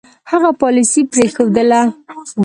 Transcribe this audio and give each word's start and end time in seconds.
هغه 0.31 0.49
پالیسي 0.61 1.01
پرېښودله. 1.11 1.81